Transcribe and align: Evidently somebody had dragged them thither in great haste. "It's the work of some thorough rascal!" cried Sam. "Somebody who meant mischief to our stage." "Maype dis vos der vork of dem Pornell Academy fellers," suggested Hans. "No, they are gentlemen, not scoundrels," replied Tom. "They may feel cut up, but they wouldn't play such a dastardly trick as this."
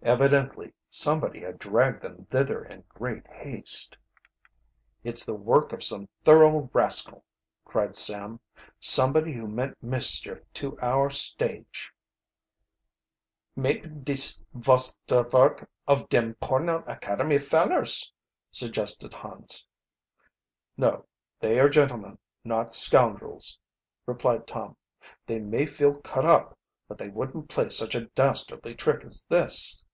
Evidently 0.00 0.72
somebody 0.88 1.40
had 1.40 1.58
dragged 1.58 2.00
them 2.00 2.24
thither 2.30 2.64
in 2.64 2.84
great 2.88 3.26
haste. 3.26 3.98
"It's 5.02 5.26
the 5.26 5.34
work 5.34 5.72
of 5.72 5.82
some 5.82 6.08
thorough 6.22 6.70
rascal!" 6.72 7.24
cried 7.64 7.96
Sam. 7.96 8.38
"Somebody 8.78 9.32
who 9.32 9.48
meant 9.48 9.82
mischief 9.82 10.38
to 10.54 10.78
our 10.80 11.10
stage." 11.10 11.90
"Maype 13.56 14.04
dis 14.04 14.42
vos 14.54 14.96
der 15.08 15.24
vork 15.24 15.68
of 15.88 16.08
dem 16.08 16.34
Pornell 16.34 16.84
Academy 16.86 17.36
fellers," 17.38 18.12
suggested 18.52 19.12
Hans. 19.12 19.66
"No, 20.76 21.06
they 21.40 21.58
are 21.58 21.68
gentlemen, 21.68 22.18
not 22.44 22.76
scoundrels," 22.76 23.58
replied 24.06 24.46
Tom. 24.46 24.76
"They 25.26 25.40
may 25.40 25.66
feel 25.66 25.94
cut 25.94 26.24
up, 26.24 26.56
but 26.86 26.98
they 26.98 27.08
wouldn't 27.08 27.48
play 27.48 27.68
such 27.68 27.96
a 27.96 28.06
dastardly 28.10 28.76
trick 28.76 29.04
as 29.04 29.26
this." 29.26 29.84